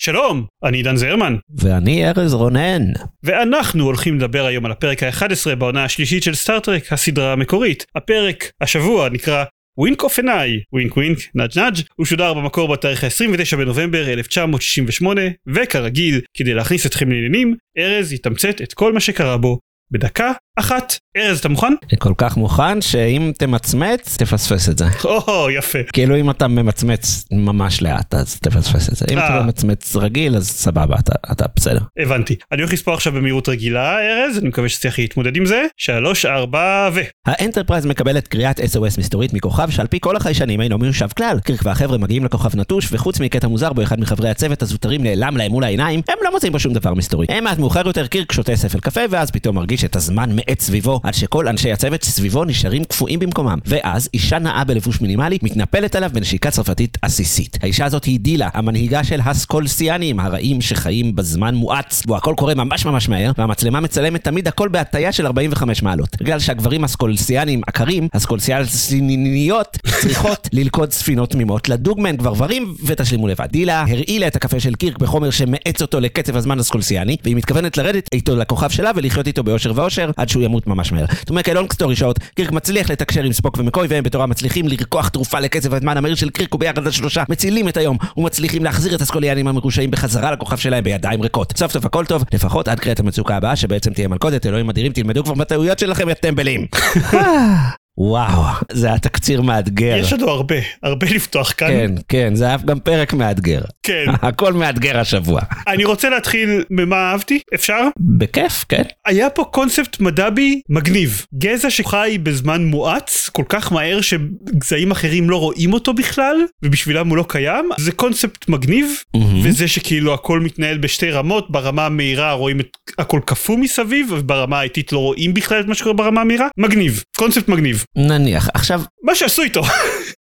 [0.00, 2.82] שלום, אני עידן זרמן, ואני ארז רונן.
[3.22, 7.86] ואנחנו הולכים לדבר היום על הפרק ה-11 בעונה השלישית של סטאר טרק, הסדרה המקורית.
[7.94, 9.44] הפרק השבוע נקרא
[9.78, 15.20] Wink of an Eye, wink wink, nudge nudge, הוא שודר במקור בתאריך ה-29 בנובמבר 1968,
[15.46, 19.58] וכרגיל, כדי להכניס אתכם לעניינים, ארז יתמצת את כל מה שקרה בו
[19.90, 20.98] בדקה אחת.
[21.16, 21.72] ארז, אתה מוכן?
[21.98, 24.84] כל כך מוכן שאם תמצמץ, תפספס את זה.
[25.04, 25.78] או, יפה.
[25.92, 29.06] כאילו אם אתה ממצמץ ממש לאט, אז תפספס את זה.
[29.10, 29.42] אם אתה אה.
[29.42, 31.80] ממצמץ רגיל, אז סבבה, אתה, אתה בסדר.
[31.98, 32.36] הבנתי.
[32.52, 35.62] אני הולך לספור עכשיו במהירות רגילה, ארז, אני מקווה שתצליח להתמודד עם זה.
[35.76, 37.00] שלוש, ארבע, ו...
[37.26, 41.40] האנטרפרייז מקבלת קריאת SOS מסתורית מכוכב שעל פי כל החיישנים אינו מיושב כלל.
[41.44, 45.50] קירק והחבר'ה מגיעים לכוכב נטוש, וחוץ מקטע מוזר בו אחד מחברי הצוות הזוטרים נעלם להם
[45.50, 47.26] מול העיניים, הם לא מוצאים בו שום דבר מסתורי.
[47.28, 51.14] מעט מאוחר יותר קירק שותה ספל קפה, ואז פתאום מרגיש את הזמן מאט סביבו, עד
[51.14, 53.58] שכל אנשי הצוות סביבו נשארים קפואים במקומם.
[53.66, 57.58] ואז אישה נאה בלבוש מינימלי מתנפלת עליו בנשיקה צרפתית עסיסית.
[57.62, 62.86] האישה הזאת היא דילה, המנהיגה של הסקולסיאנים, הרעים שחיים בזמן מואץ, בו הכל קורה ממש
[62.86, 66.16] ממש מהר, והמצלמה מצלמת תמיד הכל בהטייה של 45 מעלות.
[66.20, 73.46] בגלל שהגברים הסקולסיאנים עקרים, הסקולסיאניות צריכות ללכוד ספינות תמימות, לדוג מהן גברברים ותשלימו לבד.
[73.50, 78.08] דילה הרעילה את הקפה של קירק בחומר שמאץ אותו לקצב הזמן הסקולסיאני, והיא מתכוונת לרדת
[78.12, 81.04] איתו לכוכב שלה ולחיות איתו באושר ואושר עד שהוא ימות ממש מהר.
[81.18, 85.08] זאת אומרת, לונג סטורי שעות, קירק מצליח לתקשר עם ספוק ומקוי והם בתורם מצליחים לרקוח
[85.08, 89.48] תרופה לקצב הזמן המהיר של קירק וביחד השלושה מצילים את היום ומצליחים להחזיר את הסקוליאנים
[89.48, 91.52] המרושעים בחזרה לכוכב שלהם בידיים ריקות.
[91.56, 95.24] סוף סוף הכל טוב, לפחות עד קריאת המצוקה הבאה שבעצם תהיה מלכודת, אלוהים אדירים, תלמדו
[95.24, 96.66] כבר מהטעויות שלכם, יא טמבלים.
[98.00, 99.96] וואו, זה היה תקציר מאתגר.
[100.00, 101.68] יש לנו הרבה, הרבה לפתוח כאן.
[101.68, 103.60] כן, כן, זה היה גם פרק מאתגר.
[103.82, 104.04] כן.
[104.28, 105.40] הכל מאתגר השבוע.
[105.66, 107.80] אני רוצה להתחיל ממה אהבתי, אפשר?
[107.98, 108.82] בכיף, כן.
[109.06, 111.26] היה פה קונספט מדבי מגניב.
[111.38, 117.16] גזע שחי בזמן מואץ, כל כך מהר שגזעים אחרים לא רואים אותו בכלל, ובשבילם הוא
[117.16, 119.40] לא קיים, זה קונספט מגניב, מהמם.
[119.44, 124.92] וזה שכאילו הכל מתנהל בשתי רמות, ברמה המהירה רואים את הכל קפוא מסביב, וברמה האיטית
[124.92, 127.84] לא רואים בכלל את מה שקורה ברמה המהירה, מגניב, קונספט מגניב.
[127.96, 128.48] נניח.
[128.54, 129.62] עכשיו, מה שעשו איתו.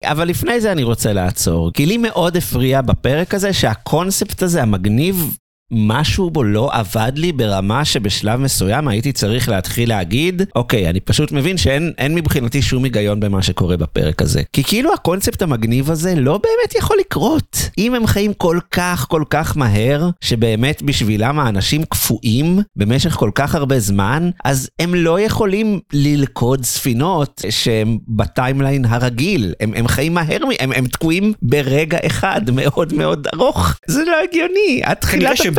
[0.04, 5.38] אבל לפני זה אני רוצה לעצור, כי לי מאוד הפריע בפרק הזה שהקונספט הזה המגניב,
[5.72, 11.32] משהו בו לא עבד לי ברמה שבשלב מסוים הייתי צריך להתחיל להגיד, אוקיי, אני פשוט
[11.32, 14.42] מבין שאין אין מבחינתי שום היגיון במה שקורה בפרק הזה.
[14.54, 17.70] כי כאילו הקונספט המגניב הזה לא באמת יכול לקרות.
[17.78, 23.56] אם הם חיים כל כך כל כך מהר, שבאמת בשבילם האנשים קפואים במשך כל כך
[23.56, 29.54] הרבה זמן, אז הם לא יכולים ללכוד ספינות שהם בטיימליין הרגיל.
[29.60, 33.76] הם, הם חיים מהר, הם, הם תקועים ברגע אחד מאוד מאוד ארוך.
[33.88, 34.82] זה לא הגיוני.
[34.84, 34.98] עד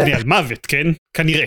[0.02, 0.86] בני אלמוות, כן?
[1.16, 1.46] כנראה.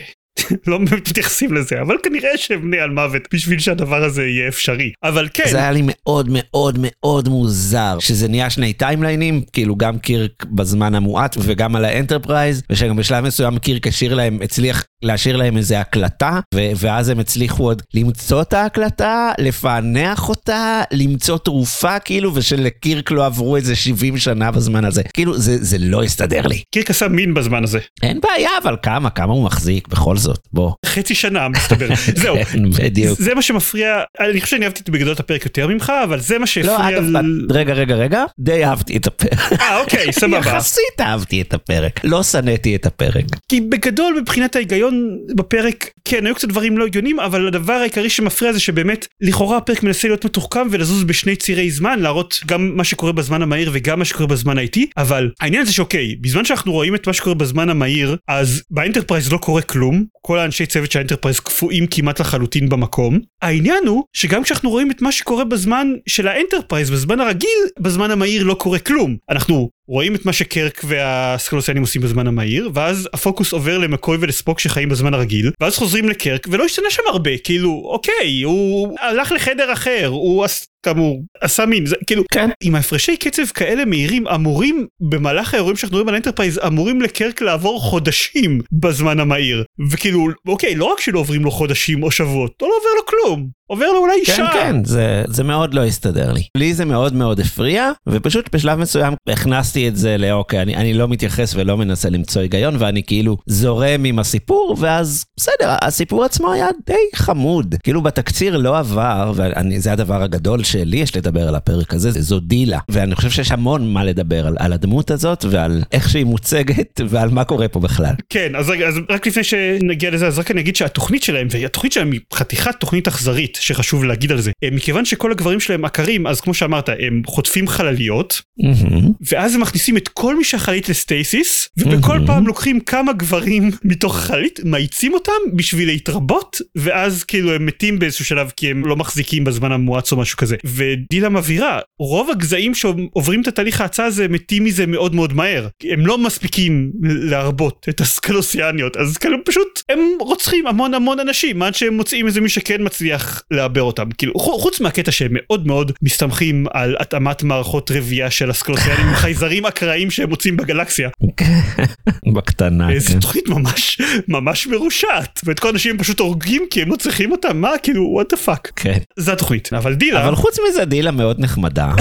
[0.68, 4.92] לא מתייחסים לזה, אבל כנראה שהם בני אלמוות בשביל שהדבר הזה יהיה אפשרי.
[5.04, 10.00] אבל כן, זה היה לי מאוד מאוד מאוד מוזר שזה נהיה שני טיימליינים כאילו גם
[10.00, 15.58] קירק בזמן המואץ וגם על האנטרפרייז ושגם בשלב מסוים קירק השאיר להם הצליח להשאיר להם
[15.58, 22.36] איזה הקלטה ו- ואז הם הצליחו עוד למצוא את ההקלטה לפענח אותה למצוא תרופה כאילו
[22.36, 26.90] ושלקירק לא עברו איזה 70 שנה בזמן הזה כאילו זה זה לא הסתדר לי קירק
[26.90, 27.80] עשה מין בזמן הזה.
[28.04, 30.72] אין בעיה אבל כמה כמה הוא מחזיק בכל זאת בוא.
[30.86, 31.88] חצי שנה מסתבר.
[32.22, 32.36] זהו.
[32.52, 33.20] כן, בדיוק.
[33.20, 36.40] זה מה שמפריע, אני חושב שאני אהבתי בגדול את הפרק יותר ממך, אבל זה מה
[36.42, 36.90] לא, שהפריע...
[36.90, 39.62] אגב, ל- רגע, רגע, רגע, די אהבתי את הפרק.
[39.62, 40.38] אה, אוקיי, סבבה.
[40.38, 43.26] יחסית אהבתי את הפרק, לא שנאתי את הפרק.
[43.50, 48.54] כי בגדול מבחינת ההיגיון בפרק, כן, היו קצת דברים לא הגיוניים, אבל הדבר העיקרי שמפריע
[48.54, 53.12] זה שבאמת, לכאורה הפרק מנסה להיות מתוחכם ולזוז בשני צירי זמן, להראות גם מה שקורה
[53.12, 57.08] בזמן המהיר וגם מה שקורה בזמן האיטי, אבל העניין זה שאוקיי, בזמן שאנחנו רואים את
[57.08, 61.88] מה שקורה בזמן המהיר, אז באנטרפרייז לא קורה כלום, כל האנשי צוות של האנטרפרייז קפואים
[61.88, 63.20] כמעט לחלוטין במקום.
[63.42, 68.44] העניין הוא שגם כשאנחנו רואים את מה שקורה בזמן של האנטרפרייז, בזמן הרגיל, בזמן המהיר
[68.44, 69.18] לא קורה כלום.
[69.30, 74.90] אנחנו רואים את מה שקירק והסקלוסיאנים עושים בזמן המהיר, ואז הפוקוס עובר למקוי ולספוק שחיים
[74.90, 80.08] בזמן הרגיל, ואז חוזרים לקירק ולא השתנה שם הרבה, כאילו, אוקיי, הוא הלך לחדר אחר,
[80.08, 80.66] הוא עש...
[80.86, 82.50] כאמור עשה מין זה כאילו כן.
[82.64, 87.82] עם ההפרשי קצב כאלה מהירים אמורים במהלך האירועים שאנחנו רואים על האנטרפרייז אמורים לקירק לעבור
[87.82, 92.74] חודשים בזמן המהיר וכאילו אוקיי לא רק שלא עוברים לו חודשים או שבועות לא, לא
[92.74, 93.54] עובר לו כלום boom.
[93.72, 94.54] עובר לו אולי כן, שעה.
[94.54, 96.44] כן, זה, זה מאוד לא הסתדר לי.
[96.58, 101.08] לי זה מאוד מאוד הפריע, ופשוט בשלב מסוים הכנסתי את זה לאוקיי, אני, אני לא
[101.08, 106.68] מתייחס ולא מנסה למצוא היגיון, ואני כאילו זורם עם הסיפור, ואז בסדר, הסיפור עצמו היה
[106.86, 107.76] די חמוד.
[107.84, 112.80] כאילו בתקציר לא עבר, וזה הדבר הגדול שלי יש לדבר על הפרק הזה, זו דילה.
[112.90, 117.30] ואני חושב שיש המון מה לדבר על, על הדמות הזאת, ועל איך שהיא מוצגת, ועל
[117.30, 118.14] מה קורה פה בכלל.
[118.30, 121.94] כן אז רגע אז רק לפני שנגיע לזה אז רק אני אגיד שהתוכנית שלהם והתוכנית
[121.94, 126.28] שלהם היא חתיכת תוכנית אכזרית שחשוב להגיד על זה אה, מכיוון שכל הגברים שלהם עקרים
[126.28, 129.12] אז כמו שאמרת הם חוטפים חלליות מהמם.
[129.32, 132.28] ואז הם מכניסים את כל מי שהחללית לסטייסיס ובכל מהמם.
[132.28, 138.26] פעם לוקחים כמה גברים מתוך החללית מאיצים אותם בשביל להתרבות ואז כאילו הם מתים באיזשהו
[138.26, 143.42] שלב כי הם לא מחזיקים בזמן המואץ או משהו כזה ודילה מבהירה רוב הגזעים שעוברים
[143.42, 148.98] את התהליך ההאצה הזה מתים מזה מאוד מאוד מהר הם לא מספיקים להרבות את הסקלוסיאניות
[148.98, 153.44] אז כאילו פשוט הם רוצחים המון המון אנשים עד שהם מוצאים איזה מי שכן מצליח
[153.52, 158.50] לעבר אותם כאילו חו- חוץ מהקטע שהם מאוד מאוד מסתמכים על התאמת מערכות רבייה של
[158.50, 161.10] הסקלוסיאנים עם חייזרים אקראיים שהם מוצאים בגלקסיה
[162.36, 162.90] בקטנה.
[162.92, 163.20] איזה כן.
[163.20, 167.70] תוכנית ממש ממש מרושעת ואת כל האנשים פשוט הורגים כי הם לא צריכים אותם מה
[167.84, 168.98] כאילו what the fuck כן.
[169.20, 171.92] זה התוכנית אבל דילה אבל חוץ מזה דילה מאוד נחמדה.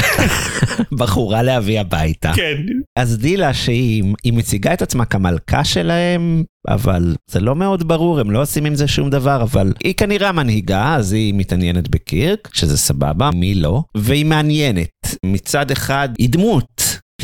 [0.99, 2.33] בחורה להביא הביתה.
[2.37, 2.57] כן
[2.99, 8.31] אז דילה שהיא היא מציגה את עצמה כמלכה שלהם, אבל זה לא מאוד ברור, הם
[8.31, 12.79] לא עושים עם זה שום דבר, אבל היא כנראה המנהיגה, אז היא מתעניינת בקירק, שזה
[12.79, 14.89] סבבה, מי לא, והיא מעניינת.
[15.27, 16.80] מצד אחד, היא דמות.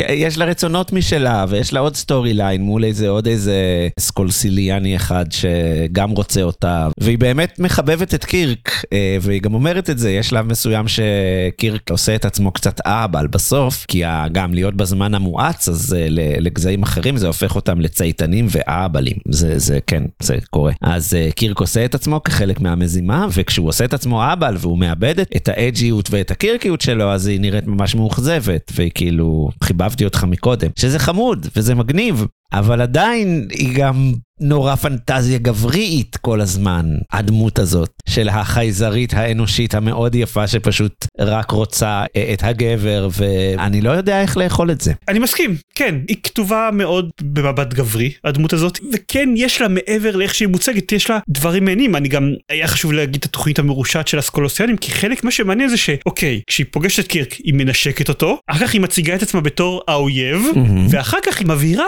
[0.08, 3.54] יש לה רצונות משלה ויש לה עוד story line מול איזה עוד איזה
[4.00, 6.88] סקלוסיאני אחד שגם רוצה אותה.
[7.00, 11.90] והיא באמת מחבבת את קירק אה, והיא גם אומרת את זה יש שלב מסוים שקירק
[11.90, 14.02] עושה את עצמו קצת אהבל בסוף כי
[14.32, 16.06] גם להיות בזמן המואץ אז אה,
[16.40, 19.16] לגזעים אחרים זה הופך אותם לצייתנים ואהבלים.
[19.28, 20.72] זה זה כן זה קורה.
[20.82, 25.14] אז אה, קירק עושה את עצמו כחלק מהמזימה וכשהוא עושה את עצמו אהבל והוא מאבד
[25.20, 29.48] את- האדג'יות ואת הקירקיות שלו אז היא נראית ממש מאוכזבת והיא כאילו
[29.86, 36.40] חיבבתי אותך מקודם שזה חמוד וזה מגניב אבל עדיין היא גם נורא פנטזיה גברית כל
[36.40, 43.80] הזמן, הדמות הזאת של החייזרית האנושית המאוד יפה שפשוט רק רוצה אה, את הגבר ואני
[43.80, 44.92] לא יודע איך לאכול את זה.
[45.08, 50.34] אני מסכים כן היא כתובה מאוד במבט גברי הדמות הזאת וכן יש לה מעבר לאיך
[50.34, 54.18] שהיא מוצגת יש לה דברים מעניינים אני גם היה חשוב להגיד את התוכנית המרושעת של
[54.18, 58.66] הסקולוסיאנים כי חלק מה שמעניין זה שאוקיי כשהיא פוגשת את קירק היא מנשקת אותו אחר
[58.66, 60.86] כך היא מציגה את עצמה בתור האויב מהמם.
[60.90, 61.86] ואחר כך היא מבהירה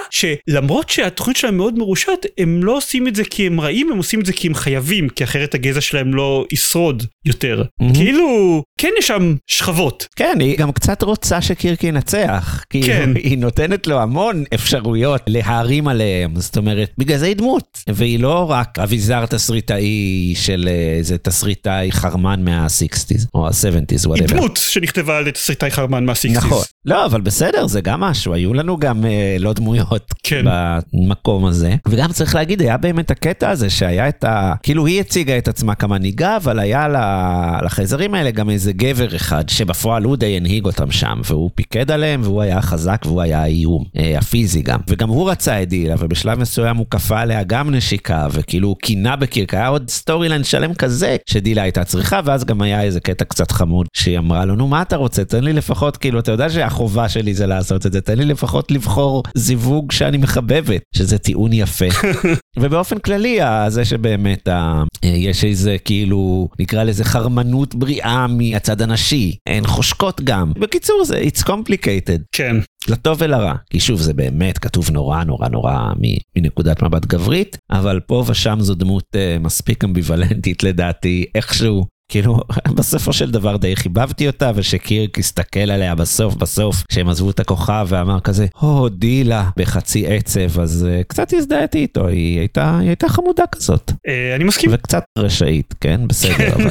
[0.50, 4.20] שלמרות שהתוכנית שלהם מאוד מרושעת הם לא עושים את זה כי הם רעים הם עושים
[4.20, 7.94] את זה כי הם חייבים כי אחרת הגזע שלהם לא ישרוד יותר מהמם.
[7.94, 12.64] כאילו כן יש שם שכבות כן, היא גם קצת רוצה שקירק ינצח.
[12.70, 13.10] כאילו, כן.
[13.16, 17.78] היא נותנת לו המון אפשרויות להערים עליהם, זאת אומרת, בגלל זה היא דמות.
[17.88, 24.34] והיא לא רק אביזר תסריטאי של אה, איזה תסריטאי חרמן מה-60's, או ה-70's, היא whatever.
[24.34, 26.44] דמות שנכתבה על תסריטאי חרמן מהסיקסיס.
[26.44, 26.62] נכון.
[26.88, 30.44] לא, אבל בסדר, זה גם משהו, היו לנו גם אה, לא דמויות כן.
[30.92, 31.74] במקום הזה.
[31.88, 34.54] וגם צריך להגיד, היה באמת הקטע הזה שהיה את ה...
[34.62, 39.48] כאילו היא הציגה את עצמה כמנהיגה, אבל היה לה- לחייזרים האלה גם איזה גבר אחד,
[39.48, 43.84] שבפועל הוא די הנהיג אותם שם, והוא פיקד עליהם, והוא היה חזק, והוא היה האיום,
[43.98, 44.78] אה, הפיזי גם.
[44.88, 49.16] וגם הוא רצה את דילה, ובשלב מסוים הוא כפה עליה גם נשיקה, וכאילו הוא קינא
[49.16, 53.24] בקירק, היה עוד story line שלם כזה, שדילה הייתה צריכה, ואז גם היה איזה קטע
[53.24, 56.48] קצת חמוד, שהיא אמרה לו, נו מה אתה רוצה, תן לי לפחות, כאילו, אתה יודע
[56.78, 61.52] שהחובה שלי זה לעשות את זה, תן לי לפחות לבחור זיווג שאני מחבבת, שזה טיעון
[61.52, 61.84] יפה.
[62.60, 63.38] ובאופן כללי,
[63.68, 70.20] זה שבאמת ה- אה, יש איזה כאילו, נקרא לזה חרמנות בריאה מהצד הנשי, הן חושקות
[70.20, 70.52] גם.
[70.56, 72.56] בקיצור, זה it's complicated, כן.
[72.88, 73.54] לטוב ולרע.
[73.70, 75.92] כי שוב, זה באמת כתוב נורא נורא נורא
[76.36, 81.97] מנקודת מבט גברית, אבל פה ושם זו דמות uh, מספיק אמביוולנטית לדעתי, איכשהו.
[82.08, 82.40] כאילו,
[82.78, 87.86] בסופו של דבר די חיבבתי אותה, ושקירק הסתכל עליה בסוף בסוף, כשהם עזבו את הכוכב
[87.88, 93.08] ואמר כזה, הו, דילה, בחצי עצב, אז uh, קצת הזדהיתי איתו, היא הייתה, היא הייתה
[93.08, 93.92] חמודה כזאת.
[94.08, 94.70] אה, אני מסכים.
[94.72, 96.00] וקצת רשאית, כן?
[96.08, 96.70] בסדר, אבל...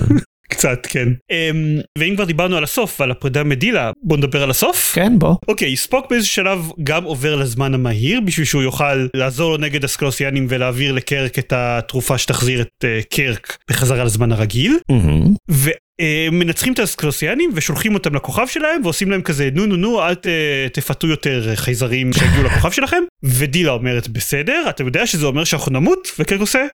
[0.49, 1.07] קצת כן.
[1.31, 4.91] אמ, ואם כבר דיברנו על הסוף ועל הפרידה מדילה בוא נדבר על הסוף.
[4.93, 5.35] כן, בוא.
[5.47, 10.45] אוקיי ספוק באיזה שלב גם עובר לזמן המהיר בשביל שהוא יוכל לעזור לו נגד הסקלוסיאנים
[10.49, 14.77] ולהעביר לקרק את התרופה שתחזיר את אה, קרק בחזרה לזמן הרגיל.
[14.89, 15.33] מהמם.
[15.49, 20.27] ומנצחים את הסקלוסיאנים ושולחים אותם לכוכב שלהם ועושים להם כזה נו נו נו אל ת,
[20.73, 26.11] תפתו יותר חייזרים שהגיעו לכוכב שלכם ודילה אומרת בסדר אתה יודע שזה אומר שאנחנו נמות
[26.19, 26.65] וקרק עושה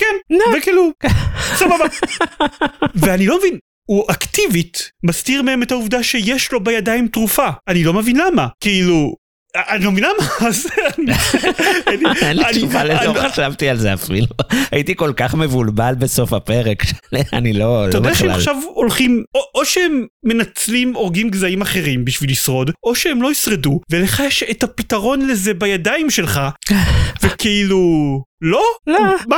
[0.00, 0.58] כן נו.
[0.58, 0.92] וכאילו
[1.54, 1.84] סבבה
[2.94, 3.58] ואני לא מבין
[3.90, 7.48] הוא אקטיבית מסתיר מהם את העובדה שיש לו בידיים תרופה.
[7.68, 8.48] אני לא מבין למה.
[8.60, 9.16] כאילו,
[9.56, 10.68] אני לא מבין למה, זה,
[12.22, 14.26] אין לי תשובה לזה, לא חשבתי על זה אפילו.
[14.72, 16.82] הייתי כל כך מבולבל בסוף הפרק,
[17.32, 18.30] אני לא, אתה לא יודע שהם.
[18.30, 24.20] עכשיו הולכים, או, שהם מנצלים, הורגים גזעים אחרים בשביל לשרוד, או שהם לא ישרדו, ולך
[24.26, 26.40] יש את הפתרון לזה בידיים שלך,
[27.22, 27.80] וכאילו,
[28.42, 28.62] לא?
[28.86, 28.98] לא.
[29.28, 29.36] מה?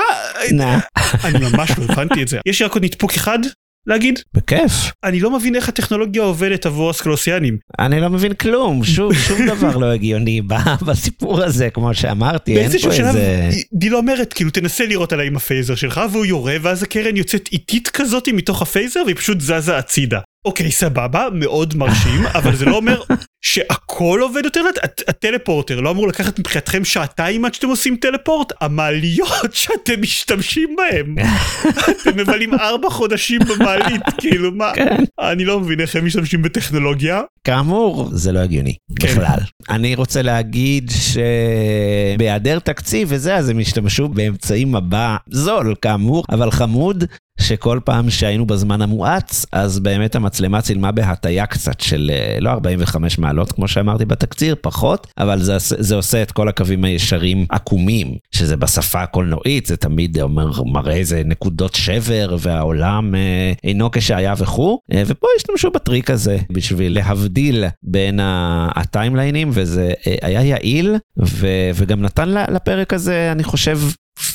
[1.25, 2.39] אני ממש לא הבנתי את זה.
[2.47, 3.39] יש לי רק עוד נדפוק אחד
[3.87, 4.73] להגיד, בכיף.
[5.05, 7.59] אני לא מבין איך הטכנולוגיה עובדת עבור הסקלוסיאנים.
[7.79, 10.41] אני לא מבין כלום, שוב, שום דבר לא הגיוני
[10.87, 13.51] בסיפור הזה, כמו שאמרתי, אין פה שלב איזה...
[13.73, 17.49] דילה אומרת כאילו תנסה לירות עליי עם ה phaser שלך והוא יורה ואז הקרן יוצאת
[17.53, 20.21] איטית כזאת מתוך ה phaser והיא פשוט זזה הצידה.
[20.45, 23.03] אוקיי סבבה מאוד מרשים אבל זה לא אומר
[23.45, 27.97] שהכל עובד יותר לאט הט- ה teleporter לא אמור לקחת מבחינתכם שעתיים עד שאתם עושים
[27.97, 31.15] teleport המעליות שאתם משתמשים בהם
[32.03, 34.97] אתם מבלים ארבע חודשים במעלית כאילו מה כן.
[35.21, 39.09] אני לא מבין איך הם משתמשים בטכנולוגיה כאמור, זה לא הגיוני כן.
[39.09, 39.39] בכלל.
[39.71, 47.05] אני רוצה להגיד שבהיעדר תקציב וזה, אז הם השתמשו באמצעים מבע זול, כאמור, אבל חמוד.
[47.41, 53.19] שכל פעם שהיינו בזמן המואץ, אז באמת המצלמה צילמה בהטייה קצת של אה, לא 45
[53.19, 58.57] מעלות, כמו שאמרתי בתקציר, פחות, אבל זה, זה עושה את כל הקווים הישרים עקומים, שזה
[58.57, 65.03] בשפה הקולנועית, זה תמיד אומר, מראה איזה נקודות שבר, והעולם אה, אינו כשהיה וכו', אה,
[65.07, 72.29] ופה השתמשו בטריק הזה בשביל להבדיל בין הטיימליינים, וזה אה, היה יעיל, ו- וגם נתן
[72.29, 73.79] לפרק הזה, אני חושב,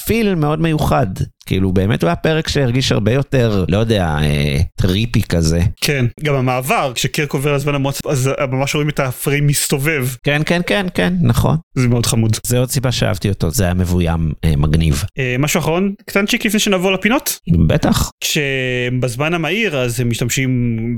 [0.06, 1.08] פיל מאוד מיוחד.
[1.48, 5.62] כאילו באמת הוא היה פרק שהרגיש הרבה יותר, לא יודע, אה, טריפי כזה.
[5.82, 10.62] כן גם המעבר כשקרק עובר לזמן המואץ אז ממש רואים את הפריים מסתובב כן, כן,
[10.68, 11.58] כן, כן, נכון.
[11.76, 12.38] זה מאוד חמוד.
[12.46, 15.04] זה עוד סיבה שאהבתי אותו, זה היה מבוים אה, מגניב.
[15.20, 18.12] אה, משהו אחרון קטנצ'יק לפני שנעבור לפינות בטח.
[18.22, 20.50] כשבזמן המהיר אז הם משתמשים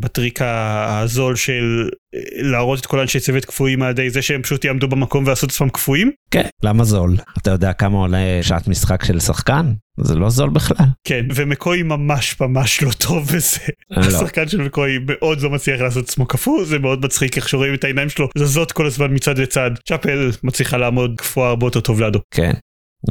[0.02, 4.66] בטריק הזול של אה, להראות את כל אנשי צוות קפואים על ידי זה שהם פשוט
[4.66, 6.48] יעמדו במקום ועשו את עצמם קפואים כן.
[6.64, 7.18] למה זול?
[7.38, 9.74] אתה יודע כמה עולה שעת משחק של שחקן?
[10.02, 10.86] זה לא זול בכלל.
[11.04, 13.60] כן ומקוי ממש ממש לא טוב בזה.
[13.90, 14.02] לא.
[14.02, 17.84] השחקן של מקוי מאוד לא מצליח לעשות עצמו קפוא זה מאוד מצחיק איך שרואים את
[17.84, 22.20] העיניים שלו זזות כל הזמן מצד לצד צ'אפל מצליחה לעמוד קפואה הרבה יותר טוב לידו.
[22.32, 22.52] כן.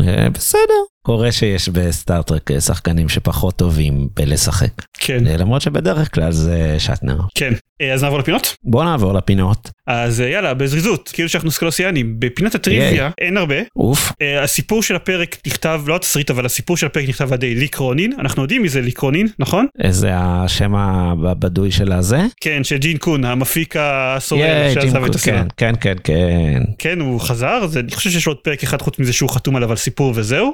[0.00, 0.82] אה, בסדר.
[1.02, 4.70] קורה שיש בסטארטרק שחקנים שפחות טובים בלשחק.
[4.98, 7.20] כן אה, למרות שבדרך כלל זה שטנר.
[7.34, 8.56] כן אה, אז נעבור לפינות.
[8.64, 9.70] בוא נעבור לפינות.
[9.86, 14.12] אז אה, יאללה בזריזות כאילו שאנחנו סקלוסיאנים בפינת הטריוויה אין הרבה אוף.
[14.42, 17.68] הסיפור של הפרק נכתב לא התסריט אבל הסיפור של הפרק נכתב על ידי
[18.18, 19.66] אנחנו יודעים מי זה ליק רונין נכון?
[19.82, 22.20] איזה השם הבדוי של הזה?
[22.40, 25.52] כן של ג'ין קון המפיק הסורר שעזב את הסרט.
[25.56, 26.14] כן, כן, כן,
[26.58, 26.62] כן.
[26.78, 29.56] כן הוא חזר זה אני חושב שיש לו עוד פרק אחד חוץ מזה שהוא חתום
[29.56, 30.52] עליו על סיפור וזהו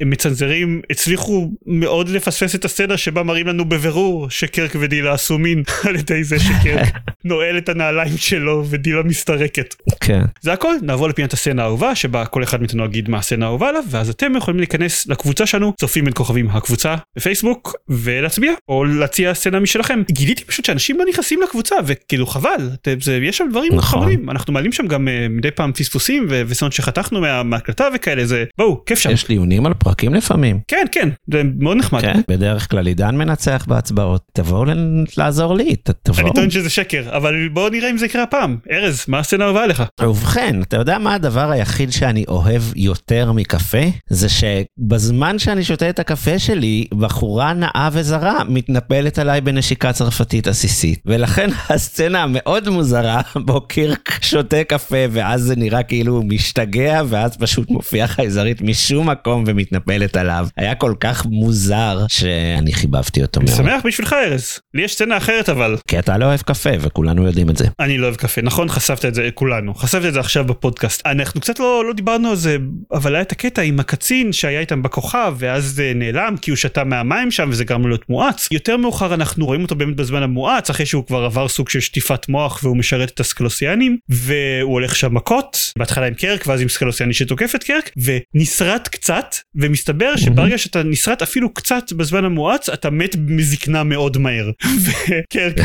[0.00, 5.96] והמצנזרים הצליחו מאוד לפספס את הסצנה שבה מראים לנו בבירור שקרק ודילה עשו מין על
[5.96, 6.88] ידי זה שקרק
[7.24, 9.74] נועל את הנעליים שלו ודילה מסתרקת.
[10.00, 10.22] כן.
[10.40, 13.82] זה הכל נעבור לפינת הסצנה האהובה שבה כל אחד מאיתנו יגיד מה הסצנה האהובה עליו
[13.90, 19.60] ואז אתם יכולים להיכנס לקבוצה שלנו צופים בין כוכבים הקבוצה בפייסבוק ולהצביע או להציע סצנה
[19.60, 22.70] משלכם גיליתי פשוט שאנשים לא נכנסים לקבוצה וכאילו חבל
[23.00, 24.00] זה, יש שם דברים נכון.
[24.00, 28.44] חמודים אנחנו מעלים שם גם uh, מדי פעם פספוסים וסצנות שחתכנו מה- מההקלטה וכאלה זה
[28.58, 30.60] בואו כיף שם יש דיונים על פרקים לפעמים.
[30.68, 32.00] כן כן זה מאוד נחמד.
[32.00, 32.20] כן.
[32.28, 34.22] בדרך כלל עידן מנצח בהצבעות.
[34.32, 34.64] תבואו
[35.16, 36.32] לעזור לי, ת- אני תבואו.
[36.32, 39.82] טוען שזה שקר אבל בואו נראה אם זה יקרה הפעם ארז מה הסצנה האהובה עליך
[40.02, 43.78] ובכן, אתה יודע מה הדבר היחיד שאני אוהב יותר מקפה?
[44.10, 50.98] זה שבזמן שאני שותה את הקפה שלי, בחורה נאה וזרה מתנפלת עליי בנשיקה צרפתית עסיסית.
[51.06, 57.36] ולכן הסצנה המאוד מוזרה, בו קירק שותה קפה, ואז זה נראה כאילו הוא משתגע, ואז
[57.36, 60.46] פשוט מופיעה חייזרית משום מקום ומתנפלת עליו.
[60.56, 63.62] היה כל כך מוזר, שאני חיבבתי אותו אני מאוד.
[63.62, 67.50] שמח בשבילך ארז לי יש סצנה אחרת אבל כי אתה לא אוהב קפה, וכולנו יודעים
[67.50, 67.66] את זה.
[67.80, 71.40] אני לא אוהב קפה נכון חשפת את זה כולנו חשפת את זה עכשיו בפודקאסט אנחנו
[71.40, 72.56] קצת לא לא דיברנו על זה
[72.92, 76.84] אבל היה את הקטע עם הקצין שהיה איתם בכוכב ואז זה נעלם כי הוא שתה
[76.84, 80.70] מהמים שם וזה גרם לו להיות מואץ יותר מאוחר אנחנו רואים אותו באמת בזמן המואץ
[80.70, 85.14] אחרי שהוא כבר עבר סוג של שטיפת מוח והוא משרת את הסקלוסיאנים והוא הולך שם
[85.14, 87.90] מכות בהתחלה עם קרק ואז עם סקלוסיאני שתוקף את קרק
[88.52, 94.50] ונסרט קצת ומסתבר שברגע שאתה נסרט אפילו קצת בזמן המואץ אתה מת מזקנה מאוד מהר
[94.84, 95.56] וקרק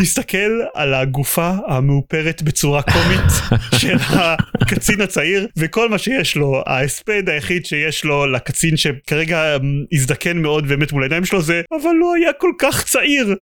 [0.00, 7.66] מסתכל על הגופה המאופרת בצורה קומית של הקצין הצעיר וכל מה שיש לו ההספד היחיד
[7.66, 12.32] שיש לו לקצין שכרגע אמ, הזדקן מאוד ומת מול העיניים שלו זה אבל לא היה
[12.32, 13.34] כל כך צעיר.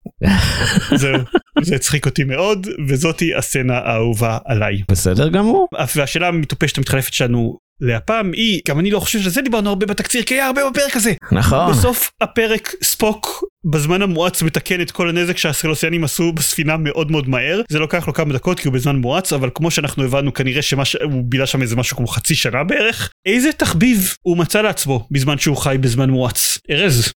[1.00, 1.18] זהו
[1.62, 4.82] זה הצחיק אותי מאוד וזאתי הסצנה האהובה עליי.
[4.90, 5.68] בסדר גמור.
[5.96, 10.34] והשאלה המטופשת המתחלפת שלנו להפעם היא גם אני לא חושב שזה דיברנו הרבה בתקציר כי
[10.34, 11.12] היה הרבה בפרק הזה.
[11.32, 11.72] נכון.
[11.72, 17.60] בסוף הפרק ספוק בזמן המואץ מתקן את כל הנזק שהסרלוסיאנים עשו בספינה מאוד מאוד מהר
[17.68, 21.24] זה לוקח לו כמה דקות כי הוא בזמן מואץ אבל כמו שאנחנו הבנו כנראה שהוא
[21.24, 25.56] בילה שם איזה משהו כמו חצי שנה בערך איזה תחביב הוא מצא לעצמו בזמן שהוא
[25.56, 27.12] חי בזמן מואץ ארז.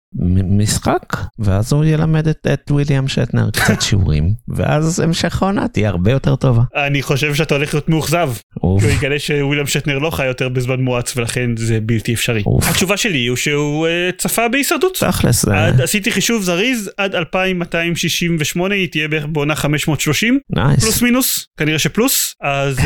[0.44, 6.12] משחק ואז הוא ילמד את, את וויליאם שטנר קצת שיעורים ואז המשך העונה תהיה הרבה
[6.12, 6.62] יותר טובה.
[6.76, 8.32] אני חושב שאתה הולך להיות מאוכזב.
[8.62, 12.44] הוא יגלה שוויליאם שטנר לא חי יותר בזמן מואץ ולכן זה בלתי אפשרי.
[12.70, 14.98] התשובה שלי הוא שהוא אה, צפה בהישרדות.
[14.98, 15.46] תכלס.
[15.46, 20.84] עד, עשיתי חישוב זריז עד 2268 היא תהיה בערך בעונה 530 nice.
[20.84, 22.82] פלוס מינוס כנראה שפלוס אז אה,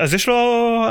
[0.00, 0.34] אז יש לו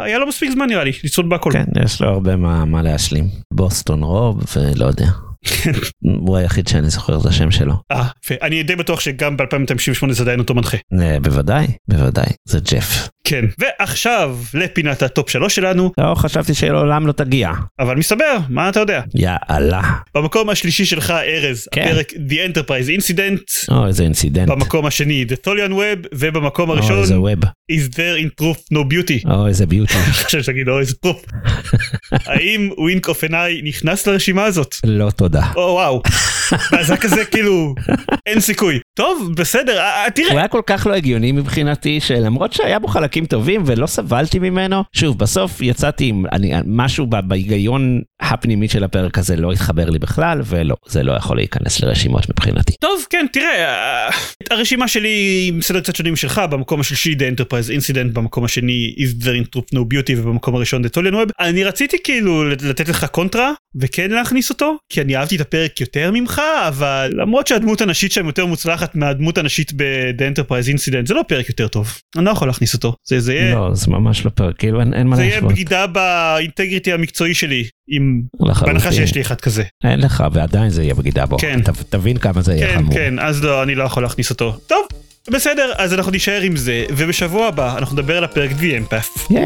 [0.04, 1.52] היה לו מספיק זמן נראה לי לצפות בהכל.
[1.54, 3.26] כן יש לו הרבה מה, מה להשלים.
[3.54, 5.08] בוסטון רוב ולא יודע.
[6.28, 7.74] הוא היחיד שאני זוכר את השם שלו.
[7.92, 8.08] אה,
[8.42, 10.78] אני די בטוח שגם ב-2098 זה עדיין אותו מנחה.
[11.02, 13.10] אה, בוודאי, בוודאי, זה ג'ף.
[13.32, 15.92] כן, ועכשיו לפינת הטופ שלוש שלנו.
[15.98, 17.52] לא, חשבתי שלעולם לא תגיע.
[17.80, 19.02] אבל מסתבר, מה אתה יודע?
[19.16, 19.82] יאללה.
[20.16, 21.82] במקום השלישי שלך, ארז, כן.
[21.82, 23.74] הפרק The Enterprise Incident.
[23.76, 24.50] או, איזה incident.
[24.50, 27.44] במקום השני, The Tholian Web, ובמקום או, הראשון, איזה web.
[27.72, 29.32] Is there in truth no beauty.
[29.32, 29.94] או, איזה beauty.
[30.24, 31.26] חושב שתגיד, או איזה truth.
[32.12, 34.76] האם Wink of an Eye נכנס לרשימה הזאת?
[34.86, 35.52] לא תודה.
[35.56, 36.02] או וואו.
[36.72, 37.76] ואז זה כזה כאילו,
[38.26, 38.80] אין סיכוי.
[38.98, 40.32] טוב, בסדר, אה, אה, תראה.
[40.32, 44.84] הוא היה כל כך לא הגיוני מבחינתי שלמרות שהיה בו חלקים טובים ולא סבלתי ממנו.
[44.94, 50.42] שוב בסוף יצאתי עם אני, משהו בהיגיון הפנימי של הפרק הזה לא התחבר לי בכלל
[50.46, 52.74] ולא זה לא יכול להיכנס לרשימות מבחינתי.
[52.80, 54.10] טוב, כן, תראה, אה,
[54.52, 59.24] הרשימה שלי עם סדר קצת שונים שלך, במקום השלישי The Enterprise Incident, במקום השני Is
[59.24, 61.32] There in Truth No Beauty, ובמקום הראשון The Tolian Web.
[61.40, 66.12] אני רציתי כאילו לתת לך קונטרה, וכן להכניס אותו, כי אני אהבתי את הפרק יותר
[66.14, 71.24] ממך, אבל למרות שהדמות הנשית שם יותר מוצלחת מהדמות הנשית ב-The Enterprise Incident, זה לא
[71.28, 71.98] פרק יותר טוב.
[72.18, 72.96] אני לא יכול להכניס אותו.
[73.08, 73.56] זה, זה יהיה...
[73.56, 75.52] לא זה ממש לא פרק כאילו אין, אין מה זה יהיה להשוות.
[75.52, 78.22] בגידה באינטגריטי המקצועי שלי, עם...
[78.62, 79.64] בהנחה שיש לי אחד כזה.
[79.84, 81.38] אין לך ועדיין זה יהיה בגידה בו.
[81.38, 81.62] כן.
[81.62, 82.94] ת, תבין כמה זה יהיה כן, חמור.
[82.94, 84.58] כן, אז לא, אני לא יכול להכניס אותו.
[84.68, 84.86] טוב,
[85.30, 88.52] בסדר, אז אנחנו נישאר עם זה, ובשבוע הבא אנחנו נדבר על הפרק
[89.30, 89.46] ייי.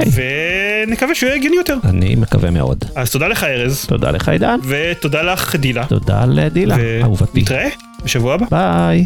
[0.88, 1.78] ונקווה שהוא יהיה הגיוני יותר.
[1.84, 2.86] אני מקווה מאוד.
[2.96, 4.60] אז תודה לך ארז, תודה לך עידן.
[4.64, 7.40] ותודה לך דילה, תודה לדילה, אהובתי.
[7.40, 7.68] ונתראה
[8.04, 8.46] בשבוע הבא.
[8.52, 9.06] ביי.